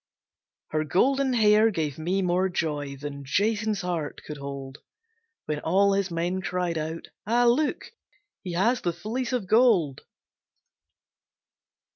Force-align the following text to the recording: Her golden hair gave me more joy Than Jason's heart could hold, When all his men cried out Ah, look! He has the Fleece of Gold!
Her 0.69 0.83
golden 0.83 1.33
hair 1.33 1.69
gave 1.69 1.99
me 1.99 2.23
more 2.23 2.49
joy 2.49 2.95
Than 2.97 3.23
Jason's 3.23 3.81
heart 3.81 4.21
could 4.25 4.37
hold, 4.37 4.79
When 5.45 5.59
all 5.59 5.93
his 5.93 6.09
men 6.09 6.41
cried 6.41 6.75
out 6.79 7.09
Ah, 7.27 7.45
look! 7.45 7.91
He 8.43 8.53
has 8.53 8.81
the 8.81 8.93
Fleece 8.93 9.31
of 9.31 9.45
Gold! 9.47 10.01